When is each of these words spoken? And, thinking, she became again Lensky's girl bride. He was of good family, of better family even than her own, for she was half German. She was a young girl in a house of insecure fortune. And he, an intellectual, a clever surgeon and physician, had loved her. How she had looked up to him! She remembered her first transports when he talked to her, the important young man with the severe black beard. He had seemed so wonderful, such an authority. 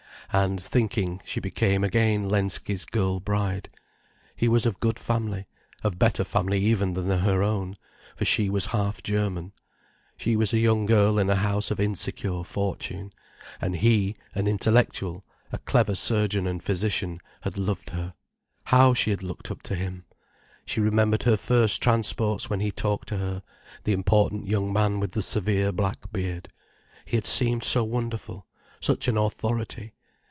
And, 0.33 0.63
thinking, 0.63 1.19
she 1.25 1.41
became 1.41 1.83
again 1.83 2.29
Lensky's 2.29 2.85
girl 2.85 3.19
bride. 3.19 3.69
He 4.33 4.47
was 4.47 4.65
of 4.65 4.79
good 4.79 4.97
family, 4.97 5.45
of 5.83 5.99
better 5.99 6.23
family 6.23 6.57
even 6.61 6.93
than 6.93 7.09
her 7.19 7.43
own, 7.43 7.75
for 8.15 8.23
she 8.23 8.49
was 8.49 8.67
half 8.67 9.03
German. 9.03 9.51
She 10.15 10.37
was 10.37 10.53
a 10.53 10.57
young 10.59 10.85
girl 10.85 11.19
in 11.19 11.29
a 11.29 11.35
house 11.35 11.69
of 11.69 11.81
insecure 11.81 12.45
fortune. 12.45 13.11
And 13.59 13.75
he, 13.75 14.15
an 14.33 14.47
intellectual, 14.47 15.21
a 15.51 15.57
clever 15.57 15.95
surgeon 15.95 16.47
and 16.47 16.63
physician, 16.63 17.19
had 17.41 17.57
loved 17.57 17.89
her. 17.89 18.13
How 18.67 18.93
she 18.93 19.09
had 19.09 19.23
looked 19.23 19.51
up 19.51 19.61
to 19.63 19.75
him! 19.75 20.05
She 20.65 20.79
remembered 20.79 21.23
her 21.23 21.35
first 21.35 21.83
transports 21.83 22.49
when 22.49 22.61
he 22.61 22.71
talked 22.71 23.09
to 23.09 23.17
her, 23.17 23.43
the 23.83 23.91
important 23.91 24.47
young 24.47 24.71
man 24.71 25.01
with 25.01 25.11
the 25.11 25.23
severe 25.23 25.73
black 25.73 26.09
beard. 26.13 26.47
He 27.03 27.17
had 27.17 27.25
seemed 27.25 27.65
so 27.65 27.83
wonderful, 27.83 28.47
such 28.79 29.09
an 29.09 29.17
authority. 29.17 29.91